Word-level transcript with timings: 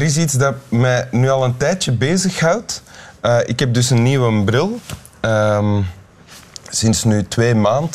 Er 0.00 0.06
is 0.06 0.16
iets 0.16 0.34
dat 0.34 0.54
mij 0.68 1.08
nu 1.10 1.30
al 1.30 1.44
een 1.44 1.56
tijdje 1.56 1.92
bezighoudt. 1.92 2.82
Uh, 3.22 3.38
ik 3.44 3.58
heb 3.58 3.74
dus 3.74 3.90
een 3.90 4.02
nieuwe 4.02 4.44
bril. 4.44 4.80
Ehm, 5.20 5.80
sinds 6.70 7.04
nu 7.04 7.24
twee 7.24 7.54
maanden. 7.54 7.90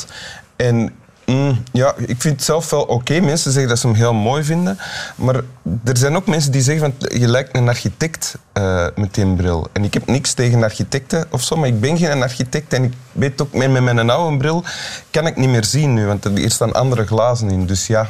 En 0.56 0.94
mm, 1.26 1.64
ja, 1.72 1.94
ik 1.98 2.22
vind 2.22 2.36
het 2.36 2.44
zelf 2.44 2.70
wel 2.70 2.82
oké. 2.82 3.20
Mensen 3.20 3.52
zeggen 3.52 3.70
dat 3.70 3.80
ze 3.80 3.88
hem 3.88 3.96
heel 3.96 4.14
mooi 4.14 4.44
vinden. 4.44 4.78
Maar 5.16 5.36
er 5.84 5.98
zijn 5.98 6.16
ook 6.16 6.28
mensen 6.28 6.52
die 6.52 6.62
zeggen 6.62 6.94
van 7.00 7.20
je 7.20 7.28
lijkt 7.28 7.56
een 7.56 7.68
architect 7.68 8.38
uh, 8.54 8.88
met 8.96 9.14
die 9.14 9.36
bril. 9.36 9.68
En 9.72 9.84
ik 9.84 9.94
heb 9.94 10.08
niks 10.08 10.34
tegen 10.34 10.64
architecten 10.64 11.26
of 11.32 11.42
zo, 11.42 11.56
maar 11.56 11.68
ik 11.68 11.80
ben 11.80 11.98
geen 11.98 12.24
architect. 12.24 12.74
En 12.74 12.84
ik 12.84 12.94
weet 13.12 13.42
ook, 13.42 13.54
met 13.54 13.72
mijn 13.72 14.10
oude 14.10 14.38
bril 14.38 14.64
kan 15.12 15.28
ik 15.28 15.36
niet 15.36 15.50
meer 15.50 15.66
zien 15.66 15.94
nu, 15.94 16.06
want 16.06 16.26
er 16.26 16.52
staan 16.52 16.74
andere 16.74 17.06
glazen 17.06 17.50
in. 17.50 17.66
Dus 17.66 17.88
ja. 17.88 18.10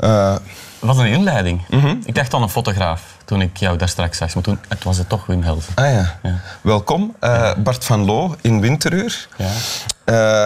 Uh, 0.00 0.36
Wat 0.80 0.98
een 0.98 1.06
inleiding. 1.06 1.60
Mhm. 1.68 1.96
Ik 2.04 2.14
dacht 2.14 2.34
aan 2.34 2.42
een 2.42 2.48
fotograaf 2.48 3.02
toen 3.24 3.40
ik 3.40 3.56
jou 3.56 3.76
daar 3.76 3.88
straks 3.88 4.18
zag. 4.18 4.34
Maar 4.34 4.42
toen 4.42 4.58
het 4.68 4.84
was 4.84 4.98
het 4.98 5.08
toch 5.08 5.26
Wim 5.26 5.42
Helsen. 5.42 5.74
Ah 5.74 5.92
ja. 5.92 6.18
ja. 6.22 6.40
Welkom, 6.60 7.14
uh, 7.20 7.54
Bart 7.56 7.84
van 7.84 8.04
Loo 8.04 8.34
in 8.40 8.60
Winteruur. 8.60 9.28
Ja. 9.36 9.50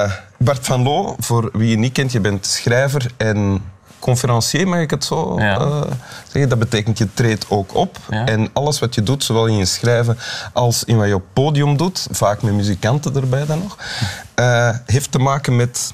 Uh, 0.05 0.13
Bart 0.39 0.67
van 0.67 0.83
Loo, 0.83 1.15
voor 1.19 1.51
wie 1.53 1.71
je 1.71 1.77
niet 1.77 1.93
kent, 1.93 2.13
je 2.13 2.21
bent 2.21 2.47
schrijver 2.47 3.11
en 3.17 3.65
conferencier, 3.99 4.69
mag 4.69 4.81
ik 4.81 4.91
het 4.91 5.05
zo 5.05 5.39
uh, 5.39 5.83
zeggen. 6.29 6.49
Dat 6.49 6.59
betekent 6.59 6.99
je 6.99 7.15
treedt 7.15 7.47
ook 7.49 7.75
op. 7.75 7.99
En 8.09 8.51
alles 8.53 8.79
wat 8.79 8.95
je 8.95 9.03
doet, 9.03 9.25
zowel 9.25 9.47
in 9.47 9.57
je 9.57 9.65
schrijven 9.65 10.19
als 10.53 10.85
in 10.85 10.97
wat 10.97 11.07
je 11.07 11.15
op 11.15 11.25
podium 11.33 11.77
doet, 11.77 12.07
vaak 12.11 12.43
met 12.43 12.53
muzikanten 12.53 13.17
erbij 13.17 13.47
dan 13.47 13.59
nog, 13.59 13.79
heeft 14.87 15.13
te 15.13 15.19
maken 15.19 15.57
met 15.57 15.93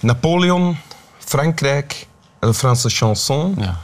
Napoleon, 0.00 0.78
Frankrijk, 1.18 2.06
de 2.46 2.54
Franse 2.54 2.88
chanson. 2.88 3.54
Ja 3.58 3.78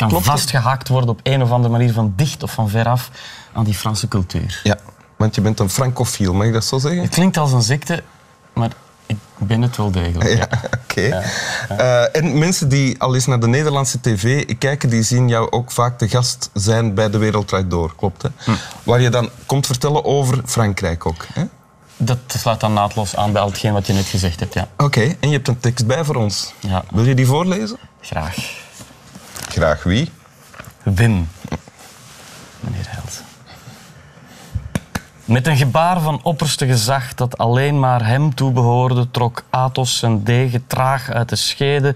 kan 0.00 0.08
Klopt. 0.08 0.24
vastgehaakt 0.24 0.88
worden 0.88 1.10
op 1.10 1.20
een 1.22 1.42
of 1.42 1.50
andere 1.50 1.72
manier 1.72 1.92
van 1.92 2.12
dicht 2.16 2.42
of 2.42 2.52
van 2.52 2.68
veraf 2.68 3.10
aan 3.52 3.64
die 3.64 3.74
Franse 3.74 4.08
cultuur. 4.08 4.60
Ja, 4.62 4.76
want 5.16 5.34
je 5.34 5.40
bent 5.40 5.60
een 5.60 5.70
francofiel, 5.70 6.34
mag 6.34 6.46
ik 6.46 6.52
dat 6.52 6.64
zo 6.64 6.78
zeggen? 6.78 7.02
Het 7.02 7.10
klinkt 7.10 7.36
als 7.36 7.52
een 7.52 7.62
ziekte, 7.62 8.02
maar 8.52 8.70
ik 9.06 9.16
ben 9.38 9.62
het 9.62 9.76
wel 9.76 9.90
degelijk. 9.90 10.36
Ja, 10.36 10.48
Oké. 10.82 11.22
Eh, 11.68 12.16
en 12.16 12.38
mensen 12.38 12.68
die 12.68 13.00
al 13.00 13.14
eens 13.14 13.26
naar 13.26 13.40
de 13.40 13.48
Nederlandse 13.48 14.00
tv 14.00 14.44
kijken, 14.58 14.90
die 14.90 15.02
zien 15.02 15.28
jou 15.28 15.50
ook 15.50 15.70
vaak 15.70 15.98
de 15.98 16.08
gast 16.08 16.50
zijn 16.54 16.94
bij 16.94 17.10
De 17.10 17.18
Wereld 17.18 17.70
Door, 17.70 17.94
klopt 17.96 18.22
hè? 18.22 18.28
Hm. 18.36 18.50
Waar 18.82 19.00
je 19.00 19.10
dan 19.10 19.30
komt 19.46 19.66
vertellen 19.66 20.04
over 20.04 20.40
Frankrijk 20.44 21.06
ook. 21.06 21.26
Hè? 21.32 21.42
Dat 21.96 22.18
sluit 22.26 22.60
dan 22.60 22.72
naadloos 22.72 23.16
aan 23.16 23.32
bij 23.32 23.42
al 23.42 23.48
hetgeen 23.48 23.72
wat 23.72 23.86
je 23.86 23.92
net 23.92 24.06
gezegd 24.06 24.40
hebt, 24.40 24.54
ja. 24.54 24.68
Oké, 24.76 25.00
en 25.00 25.28
je 25.28 25.34
hebt 25.36 25.48
een 25.48 25.60
tekst 25.60 25.86
bij 25.86 26.04
voor 26.04 26.14
ons. 26.14 26.52
Ja. 26.60 26.84
Wil 26.90 27.04
je 27.04 27.14
die 27.14 27.26
voorlezen? 27.26 27.78
Graag. 28.00 28.36
Graag 29.48 29.82
wie? 29.82 30.10
Wim. 30.82 31.28
Meneer 32.60 32.86
Held. 32.88 33.22
Met 35.24 35.46
een 35.46 35.56
gebaar 35.56 36.00
van 36.00 36.22
opperste 36.22 36.66
gezag 36.66 37.14
dat 37.14 37.38
alleen 37.38 37.80
maar 37.80 38.06
hem 38.06 38.34
toebehoorde, 38.34 39.10
trok 39.10 39.44
Athos 39.50 39.98
zijn 39.98 40.24
degen 40.24 40.66
traag 40.66 41.10
uit 41.10 41.28
de 41.28 41.36
schede, 41.36 41.94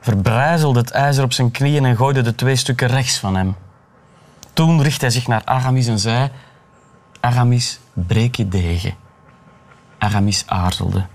verbrijzelde 0.00 0.78
het 0.78 0.90
ijzer 0.90 1.24
op 1.24 1.32
zijn 1.32 1.50
knieën 1.50 1.84
en 1.84 1.96
gooide 1.96 2.22
de 2.22 2.34
twee 2.34 2.56
stukken 2.56 2.88
rechts 2.88 3.18
van 3.18 3.36
hem. 3.36 3.56
Toen 4.52 4.82
richtte 4.82 5.04
hij 5.04 5.14
zich 5.14 5.26
naar 5.26 5.42
Aramis 5.44 5.86
en 5.86 5.98
zei: 5.98 6.30
Aramis, 7.20 7.80
breek 7.92 8.34
je 8.34 8.48
degen. 8.48 8.94
Aramis 9.98 10.42
aarzelde. 10.46 11.06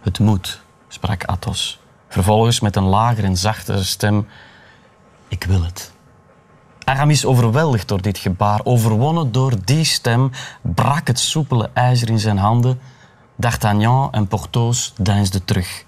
Het 0.00 0.18
moet, 0.18 0.60
sprak 0.88 1.24
Athos. 1.24 1.80
Vervolgens 2.08 2.60
met 2.60 2.76
een 2.76 2.84
lager 2.84 3.24
en 3.24 3.36
zachtere 3.36 3.82
stem: 3.82 4.28
Ik 5.28 5.44
wil 5.44 5.62
het. 5.62 5.92
Aramis, 6.84 7.24
overweldigd 7.24 7.88
door 7.88 8.02
dit 8.02 8.18
gebaar, 8.18 8.60
overwonnen 8.64 9.32
door 9.32 9.52
die 9.64 9.84
stem, 9.84 10.30
brak 10.62 11.06
het 11.06 11.18
soepele 11.18 11.70
ijzer 11.72 12.10
in 12.10 12.18
zijn 12.18 12.38
handen. 12.38 12.80
D'Artagnan 13.36 14.12
en 14.12 14.26
Porthos 14.26 14.92
deinsden 14.96 15.44
terug. 15.44 15.84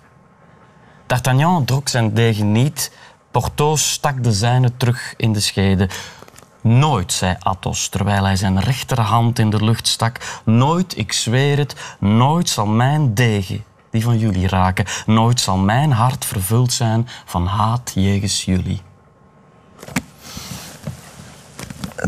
D'Artagnan 1.07 1.65
drok 1.65 1.89
zijn 1.89 2.15
degen 2.15 2.53
niet. 2.53 2.93
Porthos 3.31 3.91
stak 3.91 4.25
de 4.25 4.33
zijne 4.33 4.77
terug 4.77 5.15
in 5.17 5.33
de 5.33 5.41
schede. 5.41 5.89
Nooit, 6.61 7.13
zei 7.13 7.37
Athos, 7.39 7.89
terwijl 7.89 8.25
hij 8.25 8.37
zijn 8.37 8.61
rechterhand 8.61 9.39
in 9.39 9.51
de 9.51 9.65
lucht 9.65 9.89
stak. 9.89 10.41
Nooit, 10.45 10.97
ik 10.97 11.13
zweer 11.13 11.59
het, 11.59 11.97
nooit 11.99 12.49
zal 12.49 12.67
mijn 12.67 13.15
degen 13.15 13.65
die 13.91 14.03
van 14.03 14.19
jullie 14.19 14.49
raken. 14.49 14.85
Nooit 15.07 15.41
zal 15.41 15.57
mijn 15.57 15.93
hart 15.93 16.25
vervuld 16.25 16.73
zijn 16.73 17.09
van 17.25 17.47
haat 17.47 17.93
jegens 17.95 18.45
jullie. 18.45 18.83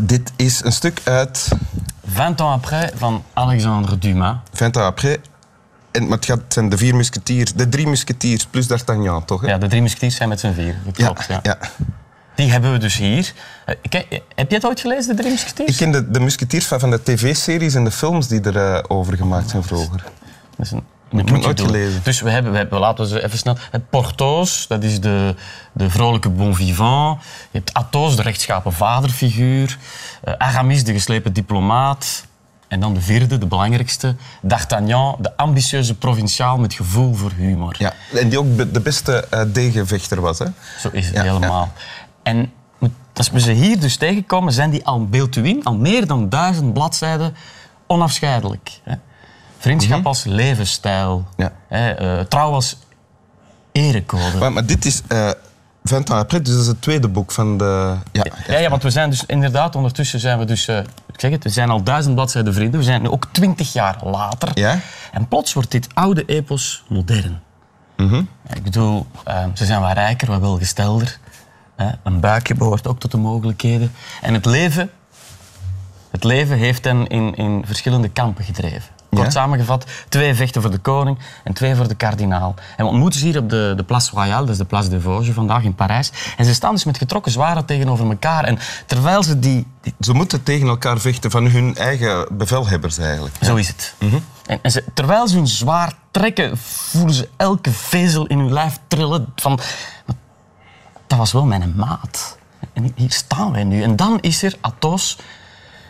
Dit 0.00 0.32
is 0.36 0.64
een 0.64 0.72
stuk 0.72 1.00
uit... 1.04 1.48
Vingt 2.06 2.40
ans 2.40 2.54
après 2.54 2.90
van 2.94 3.24
Alexandre 3.32 3.98
Dumas. 3.98 4.36
Vingt 4.52 4.76
ans 4.76 4.86
après. 4.86 5.18
En, 5.90 6.02
maar 6.02 6.16
het, 6.16 6.24
gaat, 6.24 6.40
zijn 6.48 6.68
de 6.68 6.76
vier 6.76 6.94
musketiers, 6.94 7.52
de 7.52 7.68
drie 7.68 7.86
musketiers 7.86 8.46
plus 8.46 8.66
D'Artagnan, 8.66 9.24
toch? 9.24 9.40
Hè? 9.40 9.48
Ja, 9.48 9.58
de 9.58 9.66
drie 9.68 9.82
musketiers 9.82 10.16
zijn 10.16 10.28
met 10.28 10.40
z'n 10.40 10.52
vier. 10.52 10.76
Dat 10.84 10.94
klopt, 10.94 11.26
ja. 11.28 11.40
ja. 11.42 11.58
Die 12.34 12.50
hebben 12.50 12.72
we 12.72 12.78
dus 12.78 12.96
hier. 12.96 13.32
Eh, 13.64 14.00
heb 14.34 14.50
je 14.50 14.54
het 14.54 14.66
ooit 14.66 14.80
gelezen, 14.80 15.16
de 15.16 15.22
drie 15.22 15.32
musketiers? 15.32 15.70
Ik 15.70 15.76
ken 15.76 15.92
de, 15.92 16.10
de 16.10 16.20
musketiers 16.20 16.66
van, 16.66 16.80
van 16.80 16.90
de 16.90 17.02
tv-series 17.02 17.74
en 17.74 17.84
de 17.84 17.90
films 17.90 18.28
die 18.28 18.40
erover 18.46 18.76
uh, 18.76 18.82
over 18.88 19.16
gemaakt 19.16 19.50
zijn 19.50 19.62
vroeger. 19.62 20.04
Dat 20.56 20.66
is 20.66 20.70
een 20.70 20.84
moet, 21.12 21.30
moet 21.30 21.58
je. 21.58 21.98
Dus 22.02 22.20
we 22.20 22.30
hebben, 22.30 22.52
we 22.52 22.58
hebben, 22.58 22.78
laten 22.78 23.08
we 23.08 23.24
even 23.24 23.38
snel. 23.38 23.56
Het 23.70 23.90
Porthos, 23.90 24.66
dat 24.68 24.82
is 24.82 25.00
de, 25.00 25.34
de 25.72 25.90
vrolijke 25.90 26.28
bon 26.28 26.54
vivant. 26.54 27.22
Je 27.50 27.58
hebt 27.58 27.74
Athos, 27.74 28.16
de 28.16 28.22
rechtschapen 28.22 28.72
vaderfiguur. 28.72 29.78
Uh, 30.24 30.34
Aramis, 30.38 30.84
de 30.84 30.92
geslepen 30.92 31.32
diplomaat. 31.32 32.24
En 32.68 32.80
dan 32.80 32.94
de 32.94 33.00
vierde, 33.00 33.38
de 33.38 33.46
belangrijkste, 33.46 34.16
D'Artagnan, 34.42 35.16
de 35.20 35.36
ambitieuze 35.36 35.94
provinciaal 35.94 36.58
met 36.58 36.74
gevoel 36.74 37.14
voor 37.14 37.32
humor. 37.36 37.74
Ja, 37.78 37.92
en 38.14 38.28
die 38.28 38.38
ook 38.38 38.72
de 38.72 38.80
beste 38.80 39.24
uh, 39.34 39.42
degenvechter 39.46 40.20
was, 40.20 40.38
hè? 40.38 40.46
Zo 40.78 40.88
is 40.92 41.06
het 41.06 41.22
helemaal. 41.22 41.72
En 42.22 42.52
als 43.14 43.30
we 43.30 43.40
ze 43.40 43.52
hier 43.52 43.80
dus 43.80 43.96
tegenkomen, 43.96 44.52
zijn 44.52 44.70
die 44.70 44.84
al 44.84 45.06
beeltuin, 45.06 45.64
al 45.64 45.76
meer 45.76 46.06
dan 46.06 46.28
duizend 46.28 46.72
bladzijden, 46.72 47.34
onafscheidelijk. 47.86 48.80
Hè? 48.82 48.94
Vriendschap 49.62 49.98
mhm. 49.98 50.06
als 50.06 50.24
levensstijl. 50.24 51.26
Ja. 51.36 51.52
Hè, 51.68 52.02
uh, 52.18 52.24
trouw 52.24 52.52
als 52.52 52.76
erecode. 53.72 54.38
Maar, 54.38 54.52
maar 54.52 54.66
dit 54.66 54.84
is... 54.84 55.02
Uh, 55.08 55.30
20 55.82 56.14
april, 56.14 56.42
dus 56.42 56.52
dat 56.52 56.62
is 56.62 56.66
het 56.66 56.82
tweede 56.82 57.08
boek 57.08 57.32
van 57.32 57.58
de... 57.58 57.96
Ja, 58.12 58.24
ja, 58.46 58.58
ja, 58.58 58.70
want 58.70 58.82
we 58.82 58.90
zijn 58.90 59.10
dus 59.10 59.26
inderdaad, 59.26 59.76
ondertussen 59.76 60.20
zijn 60.20 60.38
we 60.38 60.44
dus... 60.44 60.68
Uh, 60.68 60.78
ik 60.78 61.20
zeg 61.20 61.30
het, 61.30 61.44
we 61.44 61.50
zijn 61.50 61.70
al 61.70 61.82
duizend 61.82 62.14
bladzijden 62.14 62.54
vrienden. 62.54 62.80
We 62.80 62.86
zijn 62.86 63.02
nu 63.02 63.08
ook 63.08 63.28
twintig 63.32 63.72
jaar 63.72 63.96
later. 64.04 64.50
Ja? 64.54 64.78
En 65.12 65.28
plots 65.28 65.52
wordt 65.52 65.70
dit 65.70 65.86
oude 65.94 66.24
epos 66.24 66.84
modern. 66.88 67.40
Mm 67.96 68.28
Ik 68.54 68.62
bedoel, 68.62 69.06
uh, 69.28 69.44
ze 69.54 69.64
zijn 69.64 69.80
wat 69.80 69.92
rijker, 69.92 70.28
wat 70.28 70.40
welgestelder. 70.40 71.18
Uh, 71.76 71.86
een 72.02 72.20
buikje 72.20 72.54
behoort 72.54 72.86
ook 72.86 73.00
tot 73.00 73.10
de 73.10 73.16
mogelijkheden. 73.16 73.92
En 74.20 74.34
het 74.34 74.44
leven, 74.44 74.90
het 76.10 76.24
leven 76.24 76.56
heeft 76.56 76.84
hen 76.84 77.06
in, 77.06 77.34
in 77.34 77.62
verschillende 77.66 78.08
kampen 78.08 78.44
gedreven. 78.44 79.01
Kort 79.16 79.32
samengevat, 79.32 79.86
twee 80.08 80.34
vechten 80.34 80.62
voor 80.62 80.70
de 80.70 80.78
koning 80.78 81.18
en 81.44 81.52
twee 81.52 81.74
voor 81.74 81.88
de 81.88 81.94
kardinaal. 81.94 82.54
En 82.76 82.84
we 82.84 82.90
ontmoeten 82.90 83.20
ze 83.20 83.26
hier 83.26 83.38
op 83.38 83.50
de, 83.50 83.72
de 83.76 83.82
Place 83.82 84.10
Royale, 84.14 84.40
dat 84.40 84.48
is 84.48 84.58
de 84.58 84.64
Place 84.64 84.88
des 84.88 85.02
Vosges 85.02 85.34
vandaag 85.34 85.62
in 85.62 85.74
Parijs. 85.74 86.12
En 86.36 86.44
ze 86.44 86.54
staan 86.54 86.72
dus 86.72 86.84
met 86.84 86.98
getrokken 86.98 87.32
zwaarden 87.32 87.64
tegenover 87.64 88.08
elkaar. 88.08 88.44
En 88.44 88.58
terwijl 88.86 89.22
ze 89.22 89.38
die, 89.38 89.66
Ze 90.00 90.12
moeten 90.12 90.42
tegen 90.42 90.68
elkaar 90.68 90.98
vechten 90.98 91.30
van 91.30 91.46
hun 91.46 91.76
eigen 91.76 92.26
bevelhebbers 92.36 92.98
eigenlijk. 92.98 93.34
Zo 93.40 93.56
is 93.56 93.68
het. 93.68 93.94
Mhm. 93.98 94.18
En, 94.46 94.58
en 94.62 94.70
ze, 94.70 94.84
terwijl 94.94 95.28
ze 95.28 95.36
hun 95.36 95.46
zwaar 95.46 95.92
trekken, 96.10 96.58
voelen 96.58 97.14
ze 97.14 97.28
elke 97.36 97.70
vezel 97.72 98.26
in 98.26 98.38
hun 98.38 98.52
lijf 98.52 98.78
trillen 98.88 99.32
van... 99.36 99.60
Dat 101.06 101.18
was 101.18 101.32
wel 101.32 101.44
mijn 101.44 101.72
maat. 101.76 102.38
En 102.72 102.92
hier 102.94 103.10
staan 103.10 103.52
wij 103.52 103.64
nu. 103.64 103.82
En 103.82 103.96
dan 103.96 104.18
is 104.20 104.42
er 104.42 104.54
Athos. 104.60 105.18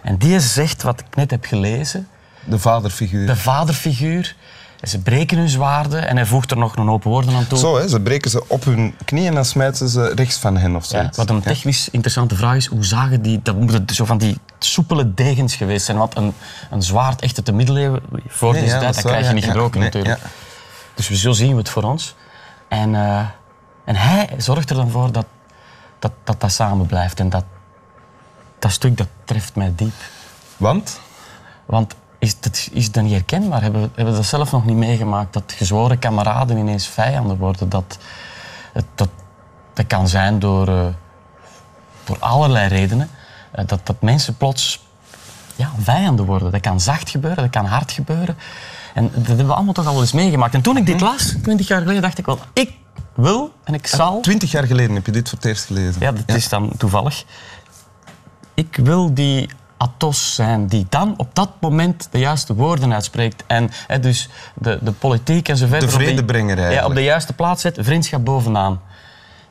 En 0.03 0.17
die 0.17 0.41
zegt 0.41 0.83
wat 0.83 1.01
ik 1.01 1.17
net 1.17 1.31
heb 1.31 1.45
gelezen. 1.45 2.09
De 2.45 2.59
vaderfiguur. 2.59 3.27
De 3.27 3.37
vaderfiguur. 3.37 4.37
Ze 4.83 4.99
breken 4.99 5.39
hun 5.39 5.49
zwaarden 5.49 6.09
en 6.09 6.17
hij 6.17 6.27
voegt 6.27 6.51
er 6.51 6.57
nog 6.57 6.77
een 6.77 6.91
open 6.91 7.11
woorden 7.11 7.35
aan 7.35 7.47
toe. 7.47 7.59
Zo, 7.59 7.77
hè, 7.77 7.89
ze 7.89 8.01
breken 8.01 8.31
ze 8.31 8.49
op 8.49 8.65
hun 8.65 8.95
knieën 9.05 9.27
en 9.27 9.35
dan 9.35 9.45
smijten 9.45 9.89
ze 9.89 10.13
rechts 10.15 10.37
van 10.37 10.57
hen 10.57 10.77
of 10.77 10.85
zo. 10.85 10.97
Ja, 10.97 11.11
wat 11.15 11.31
een 11.31 11.41
technisch 11.41 11.89
interessante 11.91 12.37
vraag 12.37 12.57
is, 12.57 12.67
hoe 12.67 12.85
zagen 12.85 13.23
die... 13.23 13.41
Dat 13.43 13.57
moeten 13.57 13.95
zo 13.95 14.05
van 14.05 14.19
die 14.19 14.39
soepele 14.59 15.15
degens 15.15 15.55
geweest 15.55 15.85
zijn. 15.85 15.97
Want 15.99 16.17
een, 16.17 16.35
een 16.71 16.83
zwaard 16.83 17.23
echt 17.23 17.37
uit 17.37 17.47
de 17.47 17.53
middeleeuwen, 17.53 18.03
voor 18.27 18.53
deze 18.53 18.79
tijd, 18.79 18.95
dat, 18.95 19.05
krijg 19.05 19.27
je 19.27 19.33
niet 19.33 19.45
gebroken 19.45 19.81
natuurlijk. 19.81 20.21
Dus 20.95 21.11
zo 21.11 21.33
zien 21.33 21.51
we 21.51 21.59
het 21.59 21.69
voor 21.69 21.83
ons. 21.83 22.15
En, 22.69 22.95
uh, 22.95 23.19
en 23.85 23.97
hij 23.97 24.29
zorgt 24.37 24.71
er 24.71 24.77
dan 24.77 24.91
voor 24.91 25.13
dat 25.13 25.27
dat, 26.03 26.13
dat, 26.25 26.41
dat 26.41 26.53
samen 26.53 26.87
blijft. 26.87 27.21
En 27.21 27.29
dat, 27.29 27.45
dat 28.59 28.73
stuk 28.73 28.97
dat 28.97 29.09
treft 29.25 29.55
mij 29.55 29.73
diep. 29.77 29.95
Want? 30.57 31.01
Want 31.67 31.95
is 32.23 32.41
dat, 32.41 32.69
is 32.73 32.91
dat 32.91 33.03
niet 33.03 33.13
herkenbaar? 33.13 33.63
Hebben 33.63 33.83
we, 33.83 33.89
hebben 33.95 34.15
dat 34.15 34.25
zelf 34.25 34.53
nog 34.53 34.65
niet 34.65 34.77
meegemaakt? 34.77 35.33
Dat 35.33 35.53
gezworen 35.57 35.99
kameraden 35.99 36.57
ineens 36.57 36.87
vijanden 36.87 37.37
worden? 37.37 37.69
Dat, 37.69 37.99
dat, 38.95 39.09
dat 39.73 39.87
kan 39.87 40.09
zijn 40.09 40.39
door, 40.39 40.69
uh, 40.69 40.87
door 42.05 42.17
allerlei 42.19 42.69
redenen. 42.69 43.11
Uh, 43.59 43.67
dat, 43.67 43.87
dat 43.87 44.03
mensen 44.03 44.37
plots 44.37 44.85
ja, 45.57 45.73
vijanden 45.79 46.25
worden. 46.25 46.51
Dat 46.51 46.61
kan 46.61 46.81
zacht 46.81 47.11
gebeuren, 47.11 47.43
dat 47.43 47.53
kan 47.53 47.65
hard 47.65 47.93
gebeuren. 47.93 48.37
En 48.95 49.11
dat 49.15 49.27
hebben 49.27 49.47
we 49.47 49.55
allemaal 49.55 49.75
toch 49.75 49.87
al 49.87 50.01
eens 50.01 50.13
meegemaakt. 50.13 50.55
En 50.55 50.63
toen 50.63 50.77
ik 50.77 50.87
dit 50.87 50.97
mhm. 50.97 51.05
las, 51.05 51.35
twintig 51.43 51.69
jaar 51.69 51.81
geleden, 51.81 52.03
dacht 52.03 52.19
ik 52.19 52.27
wel, 52.27 52.39
ik 52.53 52.73
wil 53.15 53.53
en 53.65 53.75
ik 53.75 53.87
zal... 53.87 54.21
Twintig 54.21 54.51
jaar 54.51 54.67
geleden 54.67 54.95
heb 54.95 55.07
je 55.07 55.13
dit 55.13 55.29
voor 55.29 55.39
het 55.39 55.47
eerst 55.47 55.65
gelezen. 55.65 56.01
Ja, 56.01 56.13
dat 56.13 56.37
is 56.37 56.49
dan 56.49 56.73
toevallig. 56.77 57.25
Ik 58.55 58.77
wil 58.77 59.15
die 59.15 59.49
Atos 59.83 60.35
zijn 60.35 60.67
die 60.67 60.87
dan 60.89 61.15
op 61.17 61.35
dat 61.35 61.51
moment 61.61 62.09
de 62.11 62.19
juiste 62.19 62.55
woorden 62.55 62.93
uitspreekt. 62.93 63.45
En 63.47 63.71
hè, 63.87 63.99
dus 64.01 64.29
de, 64.55 64.79
de 64.83 64.93
politiek 64.93 65.49
en 65.49 65.57
zo 65.57 65.67
verder... 65.67 65.89
De 65.89 65.95
vredebrenger 65.95 66.67
op 66.67 66.73
Ja, 66.73 66.85
op 66.85 66.95
de 66.95 67.03
juiste 67.03 67.33
plaats 67.33 67.63
zet, 67.63 67.79
vriendschap 67.81 68.25
bovenaan. 68.25 68.81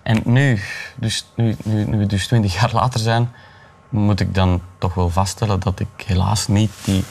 En 0.03 0.21
nu, 0.23 0.61
dus, 0.95 1.25
nu, 1.35 1.55
nu, 1.63 1.85
nu 1.85 1.97
we 1.97 2.05
dus 2.05 2.27
twintig 2.27 2.53
jaar 2.53 2.69
later 2.73 2.99
zijn, 2.99 3.31
moet 3.89 4.19
ik 4.19 4.35
dan 4.35 4.61
toch 4.77 4.93
wel 4.93 5.09
vaststellen 5.09 5.59
dat 5.59 5.79
ik 5.79 5.87
helaas 6.05 6.47
niet 6.47 6.71
die 6.83 7.03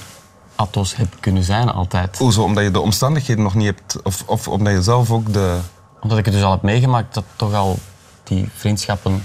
Atos 0.55 0.97
heb 0.97 1.17
kunnen 1.21 1.43
zijn 1.43 1.71
altijd. 1.71 2.19
Hoezo? 2.19 2.43
Omdat 2.43 2.65
je 2.65 2.71
de 2.71 2.81
omstandigheden 2.81 3.43
nog 3.43 3.55
niet 3.55 3.67
hebt? 3.67 4.03
Of, 4.03 4.23
of 4.27 4.49
omdat 4.49 4.73
je 4.73 4.83
zelf 4.83 5.11
ook 5.11 5.33
de... 5.33 5.59
Omdat 6.01 6.19
ik 6.19 6.25
het 6.25 6.35
dus 6.35 6.43
al 6.43 6.51
heb 6.51 6.63
meegemaakt 6.63 7.15
dat 7.15 7.25
toch 7.37 7.55
al 7.55 7.79
die 8.25 8.49
vriendschappen 8.55 9.25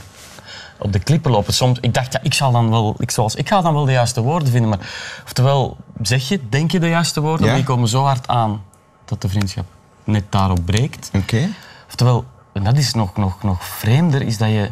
op 0.77 0.94
de 0.94 1.00
klippen 1.00 1.31
lopen. 1.31 1.54
Soms, 1.54 1.80
ik 1.80 1.94
dacht, 1.94 2.13
ja, 2.13 2.19
ik, 2.24 2.33
zal 2.33 2.51
dan 2.51 2.69
wel, 2.69 2.95
ik, 2.98 3.12
zoals, 3.12 3.36
ik 3.36 3.48
ga 3.48 3.62
dan 3.62 3.74
wel 3.74 3.86
de 3.86 3.92
juiste 3.92 4.22
woorden 4.22 4.50
vinden. 4.50 4.69
Maar 4.69 4.89
oftewel, 5.24 5.77
zeg 6.01 6.27
je, 6.27 6.50
denk 6.50 6.72
je 6.72 6.80
de 6.80 6.89
juiste 6.89 7.22
woorden, 7.22 7.48
maar 7.48 7.56
die 7.56 7.66
komen 7.66 7.88
zo 7.88 8.04
hard 8.04 8.27
aan 8.27 8.63
dat 9.06 9.22
de 9.22 9.30
vriendschap 9.30 9.66
net 10.04 10.31
daarop 10.31 10.66
breekt. 10.66 11.10
Oké. 11.13 11.50
Oftewel, 11.88 12.25
en 12.54 12.63
dat 12.63 12.77
is 12.77 12.94
nog, 12.94 13.16
nog, 13.16 13.44
nog 13.44 13.66
vreemder, 13.66 14.22
is 14.22 14.38
dat 14.38 14.50
je 14.50 14.72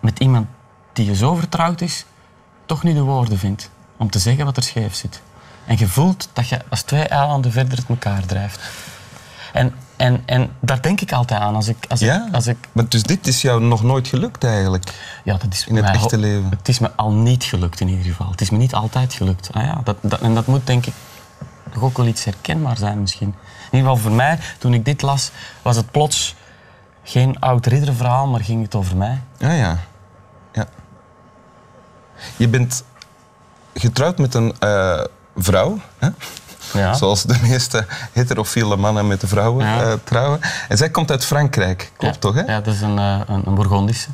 met 0.00 0.18
iemand 0.18 0.46
die 0.92 1.06
je 1.06 1.14
zo 1.14 1.34
vertrouwd 1.34 1.80
is, 1.80 2.04
toch 2.66 2.82
niet 2.82 2.94
de 2.94 3.02
woorden 3.02 3.38
vindt 3.38 3.70
om 3.96 4.10
te 4.10 4.18
zeggen 4.18 4.44
wat 4.44 4.56
er 4.56 4.62
scheef 4.62 4.94
zit. 4.94 5.22
En 5.66 5.78
je 5.78 5.88
voelt 5.88 6.28
dat 6.32 6.48
je 6.48 6.60
als 6.68 6.82
twee 6.82 7.02
eilanden 7.02 7.52
verder 7.52 7.78
het 7.78 7.88
elkaar 7.88 8.26
drijft. 8.26 8.60
En, 9.52 9.74
en, 9.96 10.22
en 10.26 10.50
daar 10.60 10.82
denk 10.82 11.00
ik 11.00 11.12
altijd 11.12 11.40
aan. 11.40 11.54
Als 11.54 11.68
ik, 11.68 11.76
als 11.88 12.00
ja? 12.00 12.26
ik, 12.26 12.34
als 12.34 12.46
ik... 12.46 12.56
Maar 12.72 12.88
dus 12.88 13.02
dit 13.02 13.26
is 13.26 13.42
jou 13.42 13.62
nog 13.62 13.82
nooit 13.82 14.08
gelukt 14.08 14.44
eigenlijk? 14.44 14.92
Ja, 15.24 15.36
dat 15.36 15.52
is 15.52 15.66
in 15.66 15.76
het 15.76 15.94
echte 15.94 16.18
leven? 16.18 16.50
Het 16.50 16.68
is 16.68 16.78
me 16.78 16.90
al 16.96 17.12
niet 17.12 17.44
gelukt 17.44 17.80
in 17.80 17.88
ieder 17.88 18.04
geval. 18.04 18.30
Het 18.30 18.40
is 18.40 18.50
me 18.50 18.56
niet 18.56 18.74
altijd 18.74 19.14
gelukt. 19.14 19.48
Ah 19.52 19.62
ja, 19.62 19.80
dat, 19.84 19.96
dat, 20.00 20.20
en 20.20 20.34
dat 20.34 20.46
moet 20.46 20.66
denk 20.66 20.86
ik 20.86 20.94
toch 21.72 21.82
ook 21.82 21.96
wel 21.96 22.06
iets 22.06 22.24
herkenbaar 22.24 22.76
zijn 22.76 23.00
misschien. 23.00 23.28
In 23.70 23.78
ieder 23.78 23.88
geval 23.88 23.96
voor 23.96 24.12
mij, 24.12 24.38
toen 24.58 24.74
ik 24.74 24.84
dit 24.84 25.02
las, 25.02 25.30
was 25.62 25.76
het 25.76 25.90
plots 25.90 26.34
geen 27.02 27.40
oud 27.40 27.66
ridderverhaal, 27.66 28.26
maar 28.26 28.40
ging 28.40 28.62
het 28.62 28.74
over 28.74 28.96
mij. 28.96 29.20
Ja, 29.38 29.52
ja. 29.52 29.78
ja. 30.52 30.66
Je 32.36 32.48
bent 32.48 32.84
getrouwd 33.74 34.18
met 34.18 34.34
een 34.34 34.54
uh, 34.60 35.04
vrouw, 35.36 35.78
hè? 35.98 36.08
Ja. 36.72 36.94
zoals 36.94 37.22
de 37.22 37.38
meeste 37.42 37.86
heterofiele 38.12 38.76
mannen 38.76 39.06
met 39.06 39.20
de 39.20 39.26
vrouwen 39.26 39.66
uh, 39.66 39.92
trouwen. 40.04 40.40
En 40.68 40.76
zij 40.76 40.90
komt 40.90 41.10
uit 41.10 41.24
Frankrijk, 41.24 41.92
klopt 41.96 42.20
toch? 42.20 42.34
Hè? 42.34 42.42
Ja, 42.42 42.60
dat 42.60 42.74
is 42.74 42.80
een, 42.80 42.96
uh, 42.96 43.20
een, 43.26 43.42
een 43.46 43.54
Bourgondische. 43.54 44.08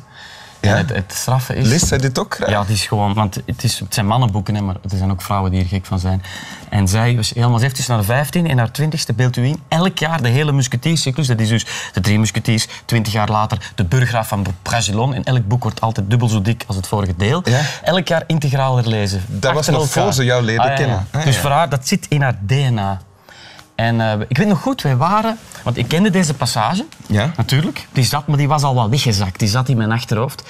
Ja. 0.69 0.77
Het, 0.77 0.89
het 0.89 1.13
straffe 1.13 1.55
is... 1.55 1.67
Leest 1.67 1.87
zij 1.87 1.97
dit 1.97 2.19
ook 2.19 2.35
graag? 2.35 2.49
Ja, 2.49 2.59
het 2.61 2.69
is 2.69 2.85
gewoon... 2.85 3.13
Want 3.13 3.35
het, 3.45 3.63
is, 3.63 3.79
het 3.79 3.93
zijn 3.93 4.05
mannenboeken, 4.05 4.55
hè, 4.55 4.61
maar 4.61 4.75
er 4.75 4.97
zijn 4.97 5.11
ook 5.11 5.21
vrouwen 5.21 5.51
die 5.51 5.61
er 5.61 5.67
gek 5.67 5.85
van 5.85 5.99
zijn. 5.99 6.23
En 6.69 6.87
zij 6.87 7.15
was 7.15 7.29
helemaal... 7.33 7.57
Ze 7.57 7.63
heeft 7.63 7.75
dus 7.75 7.87
naar 7.87 7.97
de 7.97 8.03
15 8.03 8.47
en 8.47 8.57
haar 8.57 8.69
20ste 8.81 9.15
beeld 9.15 9.37
u 9.37 9.45
in. 9.45 9.59
Elk 9.67 9.97
jaar 9.97 10.21
de 10.21 10.29
hele 10.29 10.51
musketierscyclus. 10.51 11.27
Dat 11.27 11.39
is 11.39 11.49
dus 11.49 11.65
de 11.93 12.01
drie 12.01 12.19
musketiers. 12.19 12.67
Twintig 12.85 13.13
jaar 13.13 13.29
later 13.29 13.71
de 13.75 13.85
burggraaf 13.85 14.27
van 14.27 14.45
Bragelon. 14.61 15.13
En 15.13 15.23
elk 15.23 15.47
boek 15.47 15.63
wordt 15.63 15.81
altijd 15.81 16.09
dubbel 16.09 16.27
zo 16.27 16.41
dik 16.41 16.63
als 16.67 16.75
het 16.75 16.87
vorige 16.87 17.15
deel. 17.17 17.41
Ja? 17.49 17.61
Elk 17.83 18.07
jaar 18.07 18.23
integraal 18.27 18.75
herlezen. 18.75 19.21
Dat 19.27 19.53
was 19.53 19.67
nog 19.67 19.89
voor 19.89 20.13
ze 20.13 20.23
jou 20.23 20.43
leren 20.43 20.69
ah, 20.69 20.75
kennen. 20.75 21.07
Ah, 21.11 21.25
dus 21.25 21.37
voor 21.37 21.49
haar, 21.49 21.69
dat 21.69 21.87
zit 21.87 22.05
in 22.09 22.21
haar 22.21 22.39
DNA. 22.41 23.01
En 23.75 23.95
uh, 23.95 24.13
ik 24.27 24.37
weet 24.37 24.47
nog 24.47 24.61
goed, 24.61 24.81
wij 24.81 24.95
waren... 24.95 25.37
Want 25.63 25.77
ik 25.77 25.87
kende 25.87 26.09
deze 26.09 26.33
passage, 26.33 26.85
ja. 27.07 27.31
natuurlijk. 27.37 27.87
Die 27.91 28.03
zat, 28.03 28.27
maar 28.27 28.37
die 28.37 28.47
was 28.47 28.63
al 28.63 28.75
wat 28.75 28.89
weggezakt. 28.89 29.39
Die 29.39 29.47
zat 29.47 29.69
in 29.69 29.77
mijn 29.77 29.91
achterhoofd. 29.91 30.43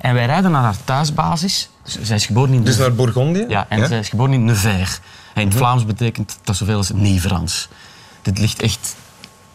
En 0.00 0.14
wij 0.14 0.26
rijden 0.26 0.50
naar 0.50 0.62
haar 0.62 0.84
thuisbasis. 0.84 1.70
Dus 1.82 1.98
zij 2.02 2.16
is 2.16 2.26
geboren 2.26 2.52
in... 2.52 2.64
Dus 2.64 2.76
naar 2.76 2.94
Bourgondië? 2.94 3.44
Ja, 3.48 3.66
en 3.68 3.86
zij 3.86 3.98
is 3.98 4.08
geboren 4.08 4.32
in 4.32 4.44
Nevers. 4.44 5.00
En 5.34 5.42
in 5.42 5.48
het 5.48 5.56
Vlaams 5.56 5.86
betekent 5.86 6.38
dat 6.44 6.56
zoveel 6.56 6.76
als 6.76 6.90
Nieuw-Frans. 6.90 7.68
Dit 8.22 8.38
ligt 8.38 8.62
echt 8.62 8.96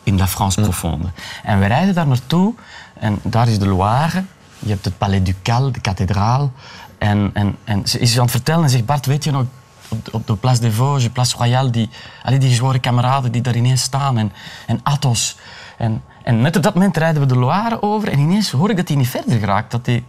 in 0.03 0.17
la 0.17 0.27
France 0.27 0.61
profonde. 0.61 1.07
En 1.43 1.59
we 1.59 1.65
rijden 1.65 1.93
daar 1.93 2.07
naartoe. 2.07 2.53
En 2.99 3.19
daar 3.23 3.47
is 3.47 3.59
de 3.59 3.67
Loire. 3.67 4.23
Je 4.59 4.69
hebt 4.69 4.85
het 4.85 4.97
Palais 4.97 5.23
Ducal, 5.23 5.71
de 5.71 5.79
kathedraal. 5.79 6.51
En, 6.97 7.29
en, 7.33 7.55
en 7.63 7.87
ze 7.87 7.99
is 7.99 8.15
aan 8.15 8.21
het 8.21 8.31
vertellen 8.31 8.63
en 8.63 8.69
zegt... 8.69 8.85
Bart, 8.85 9.05
weet 9.05 9.23
je 9.23 9.31
nog 9.31 9.45
op, 9.87 10.07
op 10.11 10.27
de 10.27 10.35
Place 10.35 10.61
des 10.61 10.73
Vosges, 10.73 11.09
Place 11.09 11.37
Royale, 11.37 11.69
die, 11.69 11.89
allee, 12.23 12.39
die 12.39 12.49
gezworen 12.49 12.79
kameraden 12.79 13.31
die 13.31 13.41
daar 13.41 13.55
ineens 13.55 13.81
staan. 13.81 14.17
En, 14.17 14.31
en 14.67 14.79
Athos. 14.83 15.37
En, 15.77 16.03
en 16.23 16.41
net 16.41 16.55
op 16.55 16.63
dat 16.63 16.73
moment 16.73 16.97
rijden 16.97 17.21
we 17.21 17.27
de 17.27 17.37
Loire 17.37 17.81
over 17.81 18.09
en 18.09 18.19
ineens 18.19 18.51
hoor 18.51 18.69
ik 18.69 18.77
dat 18.77 18.87
hij 18.87 18.97
niet 18.97 19.07
verder 19.07 19.39
geraakt. 19.39 19.71
Dat 19.71 19.85
die, 19.85 20.03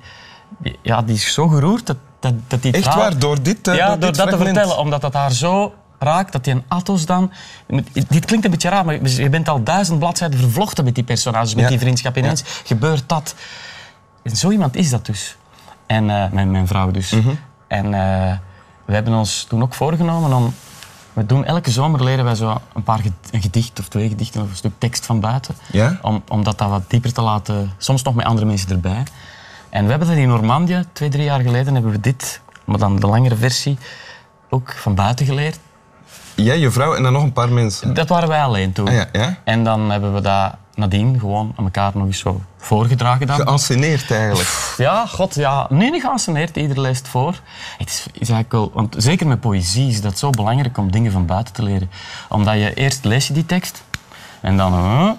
ja, 0.82 1.02
die 1.02 1.14
is 1.14 1.32
zo 1.32 1.48
geroerd 1.48 1.86
dat, 1.86 1.96
dat, 2.20 2.34
dat 2.46 2.62
die 2.62 2.72
Echt 2.72 2.94
waar? 2.94 3.18
Door 3.18 3.42
dit 3.42 3.68
uh, 3.68 3.74
Ja, 3.74 3.96
door, 3.96 4.16
dat 4.16 4.30
te 4.30 4.36
vertellen. 4.36 4.78
Omdat 4.78 5.00
dat 5.00 5.14
haar 5.14 5.32
zo 5.32 5.74
raakt, 5.98 6.32
dat 6.32 6.44
die 6.44 6.54
een 6.54 6.64
Athos 6.68 7.06
dan... 7.06 7.32
Dit 7.92 8.24
klinkt 8.24 8.44
een 8.44 8.50
beetje 8.50 8.68
raar, 8.68 8.84
maar 8.84 9.08
je 9.08 9.28
bent 9.28 9.48
al 9.48 9.62
duizend 9.62 9.98
bladzijden 9.98 10.38
vervlochten 10.38 10.84
met 10.84 10.94
die 10.94 11.04
personages, 11.04 11.54
met 11.54 11.68
die 11.68 11.78
vriendschap. 11.78 12.16
Ineens 12.16 12.42
gebeurt 12.64 13.08
dat. 13.08 13.34
En 14.22 14.36
zo 14.36 14.50
iemand 14.50 14.76
is 14.76 14.90
dat 14.90 15.06
dus. 15.06 15.36
En 15.86 16.04
uh, 16.04 16.30
mijn, 16.30 16.50
mijn 16.50 16.66
vrouw 16.66 16.90
dus. 16.90 17.10
Mhm. 17.10 17.30
En... 17.68 17.92
Uh, 17.92 18.32
we 18.86 18.94
hebben 18.94 19.14
ons 19.14 19.44
toen 19.44 19.62
ook 19.62 19.74
voorgenomen 19.74 20.32
om... 20.32 20.54
We 21.12 21.26
doen 21.26 21.44
elke 21.44 21.70
zomer 21.70 22.04
leren 22.04 22.24
wij 22.24 22.34
zo 22.34 22.60
een 22.74 22.82
paar 22.82 23.00
een 23.30 23.42
gedicht 23.42 23.78
of 23.78 23.88
twee 23.88 24.08
gedichten 24.08 24.42
of 24.42 24.50
een 24.50 24.56
stuk 24.56 24.72
tekst 24.78 25.06
van 25.06 25.20
buiten. 25.20 25.54
Ja? 25.72 25.98
Om, 26.02 26.22
om 26.28 26.44
dat, 26.44 26.58
dat 26.58 26.68
wat 26.68 26.90
dieper 26.90 27.12
te 27.12 27.22
laten, 27.22 27.72
soms 27.78 28.02
nog 28.02 28.14
met 28.14 28.24
andere 28.24 28.46
mensen 28.46 28.70
erbij. 28.70 29.02
En 29.68 29.84
we 29.84 29.90
hebben 29.90 30.08
dat 30.08 30.16
in 30.16 30.28
Normandië, 30.28 30.84
twee, 30.92 31.08
drie 31.08 31.24
jaar 31.24 31.40
geleden, 31.40 31.74
hebben 31.74 31.92
we 31.92 32.00
dit, 32.00 32.40
maar 32.64 32.78
dan 32.78 33.00
de 33.00 33.06
langere 33.06 33.36
versie, 33.36 33.78
ook 34.48 34.72
van 34.72 34.94
buiten 34.94 35.26
geleerd. 35.26 35.58
Jij, 36.34 36.58
je 36.58 36.70
vrouw 36.70 36.94
en 36.94 37.02
dan 37.02 37.12
nog 37.12 37.22
een 37.22 37.32
paar 37.32 37.52
mensen? 37.52 37.94
Dat 37.94 38.08
waren 38.08 38.28
wij 38.28 38.42
alleen 38.42 38.72
toen. 38.72 38.88
Ah, 38.88 38.94
ja, 38.94 39.08
ja? 39.12 39.36
En 39.44 39.64
dan 39.64 39.90
hebben 39.90 40.14
we 40.14 40.20
dat 40.20 40.54
nadien 40.76 41.18
gewoon 41.18 41.52
aan 41.56 41.64
elkaar 41.64 41.92
nog 41.94 42.06
eens 42.06 42.18
zo 42.18 42.40
voorgedragen. 42.56 43.26
Dan. 43.26 43.36
Geanceneerd 43.36 44.10
eigenlijk? 44.10 44.74
Ja, 44.76 45.06
god, 45.06 45.34
ja. 45.34 45.66
Nee, 45.70 45.90
niet 45.90 46.02
geanceneerd. 46.02 46.56
Ieder 46.56 46.80
leest 46.80 47.08
voor. 47.08 47.40
Het 47.78 47.88
is, 47.88 48.06
is 48.12 48.30
eigenlijk 48.30 48.52
wel, 48.52 48.70
want 48.74 48.94
zeker 48.98 49.26
met 49.26 49.40
poëzie 49.40 49.88
is 49.88 50.00
dat 50.00 50.18
zo 50.18 50.30
belangrijk 50.30 50.78
om 50.78 50.90
dingen 50.90 51.12
van 51.12 51.26
buiten 51.26 51.54
te 51.54 51.62
leren. 51.62 51.90
Omdat 52.28 52.54
je 52.54 52.74
eerst 52.74 53.04
lees 53.04 53.26
je 53.26 53.32
die 53.32 53.46
tekst 53.46 53.82
en 54.40 54.56
dan, 54.56 54.74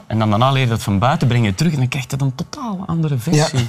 en 0.08 0.20
dan 0.20 0.30
daarna 0.30 0.52
leer 0.52 0.62
je 0.62 0.70
dat 0.70 0.84
van 0.84 1.00
buiten, 1.00 1.28
breng 1.28 1.46
je 1.46 1.56
terug 1.56 1.72
en 1.72 1.78
dan 1.78 1.88
krijg 1.88 2.06
je 2.10 2.18
een 2.20 2.36
totaal 2.36 2.84
andere 2.86 3.18
versie. 3.18 3.60
Ja. 3.60 3.66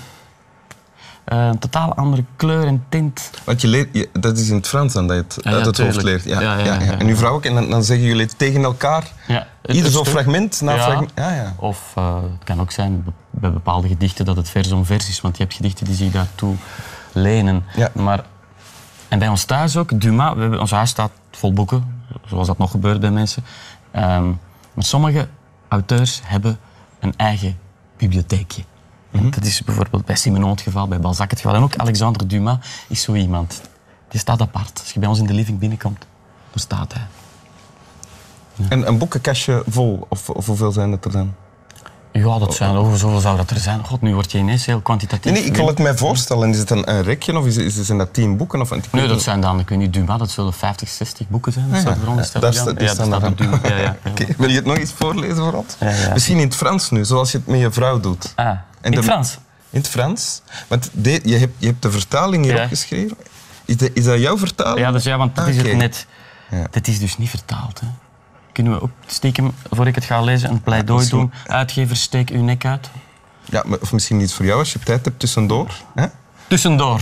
Uh, 1.32 1.47
een 1.47 1.58
totaal 1.58 1.94
andere 1.94 2.25
kleur 2.37 2.66
en 2.66 2.85
tint. 2.88 3.30
Want 3.44 3.61
je 3.61 3.68
leert, 3.68 4.08
dat 4.12 4.38
is 4.38 4.49
in 4.49 4.56
het 4.56 4.68
Frans 4.68 4.92
dan 4.92 5.06
dat 5.06 5.16
je 5.16 5.23
het 5.23 5.54
uit 5.54 5.66
het 5.66 5.78
hoofd 5.78 6.02
leert. 6.02 6.25
Ja, 6.25 6.40
ja, 6.40 6.80
En 6.80 7.06
nu 7.06 7.16
vrouw 7.16 7.35
ook, 7.35 7.44
en 7.44 7.54
dan, 7.54 7.70
dan, 7.70 7.85
zeggen 7.85 8.06
jullie 8.06 8.26
tegen 8.37 8.62
elkaar, 8.62 9.04
ieder 9.66 9.90
zo'n 9.90 10.06
fragment 10.06 10.61
na 10.61 10.78
fragment. 10.78 11.11
Ja, 11.14 11.35
ja. 11.35 11.54
Of 11.56 11.92
uh, 11.99 12.16
het 12.23 12.44
kan 12.44 12.61
ook 12.61 12.70
zijn 12.70 13.04
bij 13.30 13.52
bepaalde 13.52 13.88
gedichten 13.88 14.25
dat 14.25 14.37
het 14.37 14.49
vers 14.49 14.73
om 14.73 14.85
vers 14.85 15.08
is, 15.08 15.20
want 15.20 15.37
je 15.37 15.42
hebt 15.42 15.54
gedichten 15.54 15.87
die 15.87 15.94
zich 15.94 16.12
daartoe 16.12 16.54
lenen. 17.12 17.64
Maar, 17.92 18.25
en 19.08 19.18
bij 19.18 19.28
ons 19.28 19.44
thuis 19.44 19.76
ook, 19.76 20.00
Dumas, 20.00 20.35
we 20.35 20.40
hebben, 20.40 20.61
ons 20.61 20.70
huis 20.70 20.90
staat 20.90 21.11
vol 21.30 21.52
boeken, 21.52 22.02
zoals 22.26 22.47
dat 22.47 22.58
nog 22.58 22.70
gebeurt 22.70 23.00
bij 23.00 23.11
mensen. 23.11 23.44
Um, 23.97 24.40
maar 24.75 24.85
sommige 24.85 25.28
auteurs 25.68 26.20
hebben 26.25 26.58
een 27.00 27.14
eigen 27.16 27.58
bibliotheekje. 27.97 28.62
Mhm. 29.11 29.31
Dat 29.31 29.45
is 29.45 29.62
bijvoorbeeld 29.62 30.05
bij 30.05 30.17
Simenon 30.17 30.50
het 30.50 30.61
geval, 30.61 30.88
bij 30.88 31.00
Balzac 31.00 31.31
het 31.31 31.41
geval. 31.41 31.57
En 31.57 31.62
ook 31.62 31.77
Alexander 31.77 32.29
Dumas 32.29 32.57
is 32.88 33.03
zo 33.03 33.15
iemand. 33.15 33.61
Die 34.09 34.21
staat 34.21 34.41
apart. 34.41 34.79
Als 34.81 34.93
je 34.93 34.99
bij 34.99 35.09
ons 35.09 35.19
in 35.19 35.27
de 35.27 35.33
living 35.33 35.59
binnenkomt, 35.59 36.07
dan 36.50 36.61
staat 36.61 36.93
hij. 36.93 37.07
En 38.69 38.88
een 38.88 38.99
boekenkastje 38.99 39.62
vol, 39.69 40.07
of, 40.09 40.31
of 40.31 40.47
hoeveel 40.47 40.73
zijn 40.73 40.93
het 40.93 41.05
er 41.05 41.11
dan? 41.12 41.35
Ja, 42.12 42.38
dat 42.38 42.55
zijn, 42.55 42.75
over 42.75 42.99
zoveel 42.99 43.21
zou 43.21 43.37
dat 43.37 43.50
er 43.50 43.59
zijn. 43.59 43.85
God, 43.85 44.00
nu 44.00 44.15
word 44.15 44.33
je 44.33 44.38
ineens 44.38 44.67
heel 44.67 44.81
kwantitatief. 44.81 45.33
Nee, 45.33 45.45
ik 45.45 45.57
wil 45.57 45.67
het 45.67 45.79
mij 45.79 45.97
voorstellen. 45.97 46.50
Is 46.50 46.59
het 46.59 46.71
een, 46.71 46.91
een 46.91 47.03
rekje 47.03 47.38
of 47.38 47.47
is, 47.47 47.57
is, 47.57 47.75
zijn 47.83 47.99
dat 47.99 48.15
tien 48.15 48.37
boeken? 48.37 48.61
Of, 48.61 48.91
nee, 48.93 49.09
dat 49.09 49.23
zijn 49.23 49.41
dan, 49.41 49.61
ik 49.61 49.69
weet 49.69 49.79
niet, 49.79 49.93
Dumas, 49.93 50.19
dat 50.19 50.31
zullen 50.31 50.53
50, 50.53 50.88
60 50.88 51.29
boeken 51.29 51.53
zijn. 51.53 51.71
Dat 51.71 51.83
ja, 51.83 51.91
ja, 51.91 52.41
dat, 52.41 52.55
ja, 52.81 52.95
dat 52.95 53.07
staat 53.07 53.23
op 53.23 53.38
Dumas. 53.38 53.61
Ja, 53.62 53.77
ja, 53.77 53.97
okay. 54.11 54.35
Wil 54.38 54.49
je 54.49 54.57
het 54.57 54.65
nog 54.65 54.77
eens 54.77 54.93
voorlezen 54.93 55.37
voor 55.37 55.53
ons? 55.53 55.77
Misschien 56.12 56.38
in 56.38 56.45
het 56.45 56.57
Frans 56.57 56.91
nu, 56.91 57.05
zoals 57.05 57.33
je 57.33 57.38
het 57.38 57.47
met 57.47 57.61
je 57.61 57.71
vrouw 57.71 58.00
doet. 58.00 58.33
Ah, 58.37 58.59
in 58.82 58.92
het 58.92 59.04
Frans? 59.04 59.38
In 59.70 59.78
het 59.78 59.88
Frans. 59.88 60.42
Want 60.68 60.90
de, 60.92 61.20
je, 61.25 61.37
hebt, 61.37 61.54
je 61.58 61.66
hebt 61.66 61.82
de 61.82 61.90
vertaling 61.90 62.44
hier 62.44 62.62
opgeschreven. 62.62 63.16
Is, 63.64 63.76
de, 63.76 63.90
is 63.92 64.04
dat 64.04 64.20
jouw 64.20 64.38
vertaling? 64.38 64.78
Ja, 64.78 64.92
dus 64.92 65.04
ja 65.04 65.16
want 65.16 65.37
dat 65.37 65.44
ah, 65.44 65.50
is 65.50 65.56
het 65.56 65.76
net. 65.76 66.06
Dit 66.70 66.88
is 66.88 66.99
dus 66.99 67.18
niet 67.18 67.30
vertaald. 67.30 67.80
Hè 67.80 67.87
kunnen 68.58 68.78
we 68.78 68.82
ook 68.82 68.90
stiekem, 69.06 69.52
voor 69.70 69.87
ik 69.87 69.94
het 69.94 70.04
ga 70.04 70.20
lezen, 70.20 70.50
een 70.50 70.61
pleidooi 70.61 71.08
doen. 71.08 71.32
Uitgevers, 71.47 72.02
steek 72.02 72.30
uw 72.30 72.42
nek 72.42 72.64
uit. 72.64 72.90
Ja, 73.44 73.62
maar- 73.66 73.78
of 73.80 73.92
misschien 73.92 74.20
iets 74.20 74.35
voor 74.35 74.44
jou 74.44 74.58
als 74.58 74.73
je 74.73 74.78
tijd 74.78 75.04
hebt 75.04 75.18
tussendoor. 75.18 75.70
Hè? 75.94 76.06
Tussendoor. 76.47 77.00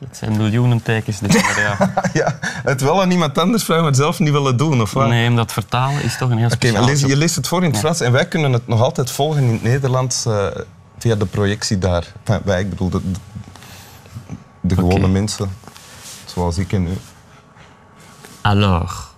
Het 0.00 0.16
zijn 0.16 0.36
miljoenen 0.36 0.82
tekens, 0.82 1.18
dit 1.18 1.42
maar 1.42 1.60
ja. 1.60 1.92
ja, 2.24 2.38
het 2.64 2.80
wel 2.80 3.02
aan 3.02 3.10
iemand 3.10 3.38
anders 3.38 3.64
vragen, 3.64 3.82
maar 3.82 3.92
het 3.92 4.00
zelf 4.00 4.18
niet 4.18 4.32
willen 4.32 4.56
doen, 4.56 4.80
of 4.80 4.92
wat? 4.92 5.08
Nee, 5.08 5.28
omdat 5.28 5.52
vertalen 5.52 6.02
is 6.02 6.16
toch 6.18 6.30
een 6.30 6.36
heel 6.38 6.46
Oké, 6.46 6.54
speciaal 6.56 6.88
job. 6.88 7.08
je 7.08 7.16
leest 7.16 7.36
het 7.36 7.48
voor 7.48 7.64
in 7.64 7.70
het 7.70 7.78
Frans 7.78 8.00
en 8.00 8.12
wij 8.12 8.26
kunnen 8.28 8.52
het 8.52 8.66
nog 8.68 8.80
altijd 8.82 9.10
volgen 9.10 9.42
in 9.42 9.52
het 9.52 9.62
Nederlands 9.62 10.26
eh, 10.26 10.46
via 10.98 11.14
de 11.14 11.26
projectie 11.26 11.78
daar. 11.78 12.04
Enfin, 12.24 12.40
wij, 12.44 12.60
ik 12.60 12.70
bedoel, 12.70 12.88
de, 12.90 13.00
de- 13.10 13.18
de 14.60 14.74
gewone 14.74 15.08
mensen, 15.08 15.50
zoals 16.24 16.58
ik 16.58 16.72
en 16.72 16.86
u. 16.86 16.96
Alors, 18.42 19.14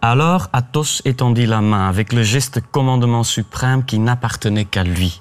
alors 0.00 0.46
Athos 0.52 1.00
étendit 1.04 1.46
la 1.48 1.60
main 1.60 1.88
avec 1.88 2.12
le 2.12 2.22
geste 2.24 2.60
commandement 2.70 3.24
suprême 3.24 3.84
qui 3.84 3.98
n'appartenait 3.98 4.68
qu'à 4.68 4.82
lui, 4.84 5.20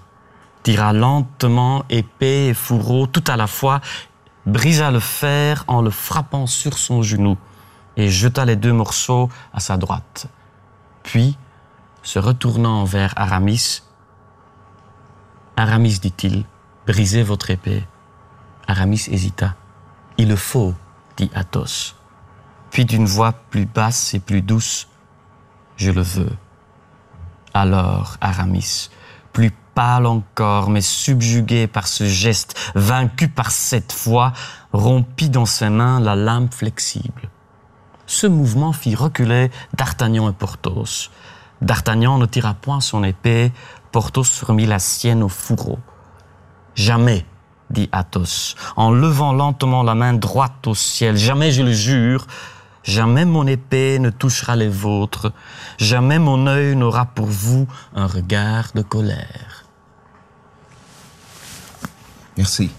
tira 0.62 0.94
lentement 0.94 1.84
épée 1.88 2.48
et 2.50 2.54
fourreau 2.54 3.08
tout 3.08 3.24
à 3.32 3.36
la 3.36 3.48
fois, 3.48 3.80
brisa 4.48 4.90
le 4.92 5.00
fer 5.00 5.64
en 5.68 5.82
le 5.82 5.92
frappant 5.92 6.48
sur 6.48 6.78
son 6.78 7.04
genou 7.04 7.38
et 7.98 8.10
jeta 8.10 8.46
les 8.46 8.56
deux 8.56 8.74
morceaux 8.74 9.30
à 9.54 9.60
sa 9.60 9.78
droite. 9.78 10.28
Puis, 11.04 11.38
se 12.02 12.18
retournant 12.18 12.86
vers 12.86 13.14
Aramis, 13.18 13.82
Aramis, 15.58 16.00
dit-il, 16.00 16.46
brisez 16.86 17.24
votre 17.24 17.50
épée. 17.50 17.86
Aramis 18.68 19.08
hésita. 19.10 19.56
Il 20.18 20.30
le 20.30 20.36
faut, 20.36 20.74
dit 21.18 21.32
Athos. 21.34 21.96
Puis 22.70 22.86
d'une 22.86 23.06
voix 23.06 23.34
plus 23.34 23.66
basse 23.66 24.14
et 24.14 24.20
plus 24.20 24.42
douce, 24.42 24.88
Je 25.78 25.92
le 25.92 26.02
veux. 26.02 26.32
Alors 27.54 28.18
Aramis, 28.22 28.90
plus 29.34 29.52
pâle 29.78 30.08
encore, 30.08 30.72
mais 30.72 30.82
subjugué 30.82 31.68
par 31.68 31.88
ce 31.88 32.04
geste, 32.04 32.56
vaincu 32.74 33.28
par 33.28 33.52
cette 33.52 33.92
foi, 33.92 34.34
rompit 34.74 35.30
dans 35.30 35.46
ses 35.46 35.70
mains 35.70 36.00
la 36.00 36.16
lame 36.16 36.50
flexible. 36.50 37.30
Ce 38.08 38.26
mouvement 38.26 38.74
fit 38.74 38.96
reculer 38.96 39.52
D'Artagnan 39.76 40.32
et 40.32 40.34
Porthos. 40.34 41.12
D'Artagnan 41.62 42.18
ne 42.18 42.26
tira 42.26 42.56
point 42.56 42.82
son 42.82 43.04
épée, 43.04 43.52
Porthos 43.92 44.42
remit 44.42 44.66
la 44.66 44.80
sienne 44.80 45.22
au 45.22 45.30
fourreau. 45.30 45.78
Jamais, 46.74 47.24
dit 47.70 47.88
Athos, 47.92 48.56
en 48.78 48.90
levant 48.90 49.32
lentement 49.32 49.84
la 49.84 49.94
main 49.94 50.14
droite 50.14 50.66
au 50.66 50.74
ciel, 50.74 51.18
jamais, 51.18 51.52
je 51.52 51.62
le 51.62 51.72
jure, 51.72 52.26
jamais 52.82 53.26
mon 53.26 53.46
épée 53.46 54.00
ne 54.00 54.10
touchera 54.10 54.56
les 54.56 54.70
vôtres, 54.70 55.32
jamais 55.78 56.18
mon 56.18 56.48
œil 56.48 56.76
n'aura 56.76 57.06
pour 57.06 57.28
vous 57.28 57.68
un 57.94 58.08
regard 58.08 58.72
de 58.74 58.82
colère. 58.82 59.67
Merci. 62.38 62.72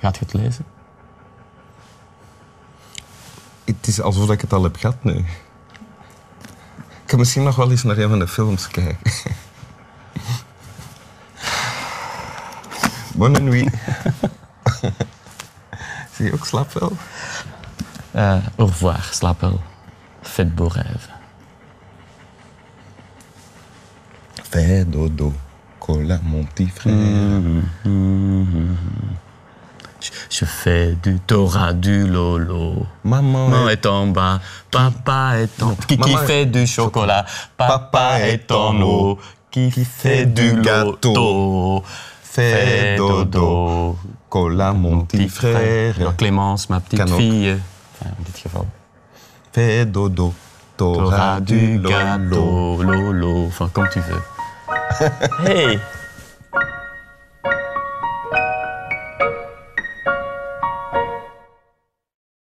Gaat 0.00 0.16
je 0.16 0.24
het 0.24 0.32
lezen? 0.32 0.64
Het 3.64 3.86
is 3.86 4.00
alsof 4.00 4.30
ik 4.30 4.40
het 4.40 4.52
al 4.52 4.62
heb 4.62 4.76
gehad 4.76 5.04
nu. 5.04 5.14
Ik 5.14 5.26
kan 7.06 7.18
misschien 7.18 7.42
nog 7.42 7.56
wel 7.56 7.70
eens 7.70 7.82
naar 7.82 7.98
een 7.98 8.08
van 8.08 8.18
de 8.18 8.28
films 8.28 8.68
kijken. 8.68 9.12
Bonne 13.16 13.38
nuit. 13.38 13.74
Zie 16.14 16.24
je 16.24 16.32
ook 16.32 16.46
slaap 16.46 16.72
wel? 16.72 16.92
Euh, 18.14 18.46
au 18.56 18.68
revoir, 18.68 19.08
slaap 19.12 19.40
wel. 19.40 19.60
Faites 20.22 20.54
beaux 20.54 20.76
rêves. 20.76 21.08
Fais 24.48 24.84
dodo, 24.88 25.32
cola 25.92 26.18
mon 26.22 26.44
petit 26.44 26.66
frère. 26.68 26.94
Je, 30.02 30.10
je 30.30 30.44
fais 30.46 30.94
du 31.02 31.18
Torah, 31.20 31.72
du 31.74 32.06
Lolo. 32.06 32.86
Maman, 33.04 33.48
Maman 33.48 33.68
est- 33.68 33.72
est 33.74 33.86
en 33.86 34.06
bas, 34.06 34.40
papa 34.70 35.32
est 35.40 35.62
en... 35.62 35.74
Qui, 35.74 35.98
qui 35.98 36.16
fait 36.16 36.46
du 36.46 36.66
chocolat, 36.66 37.26
papa 37.56 38.20
est 38.20 38.50
en 38.50 38.80
eau. 38.80 39.18
Qui 39.50 39.70
fait 39.70 40.24
du 40.26 40.54
gâteau. 40.62 41.82
Fais 42.22 42.96
dodo, 42.96 43.96
cola 44.28 44.72
mon 44.72 45.00
petit 45.04 45.28
frère. 45.28 45.96
Clémence, 46.16 46.70
ma 46.70 46.78
petite 46.80 47.08
fille. 47.16 47.56
Fais 49.52 49.84
dodo, 49.84 50.32
Torah 50.76 51.40
du 51.40 51.78
gâteau, 51.80 52.82
Lolo. 52.82 53.46
Enfin, 53.48 53.68
comme 53.72 53.88
tu 53.92 53.98
veux. 54.00 54.22
Hey 55.40 55.80